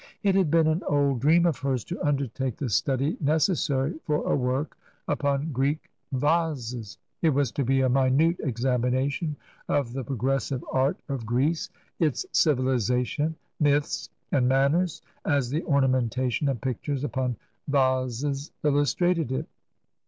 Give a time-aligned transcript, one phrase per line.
[0.23, 4.35] It had been an old dream of hers to undertake the study necessary for a
[4.35, 4.75] work
[5.07, 9.35] upon Greek vases; it was to be a minute examination
[9.69, 11.69] of the progressive art of Greece,
[11.99, 17.35] its civilization, myths, and manners, as the ornamentation and pictures upon
[17.67, 19.45] vases illustrated it.